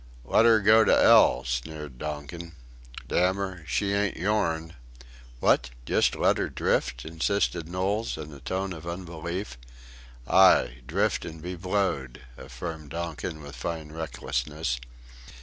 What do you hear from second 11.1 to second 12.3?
an' be blowed,"